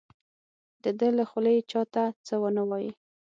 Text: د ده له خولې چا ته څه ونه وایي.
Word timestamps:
د 0.83 0.85
ده 0.99 1.07
له 1.17 1.23
خولې 1.29 1.55
چا 1.71 1.81
ته 1.93 2.03
څه 2.27 2.35
ونه 2.41 2.63
وایي. 2.69 2.91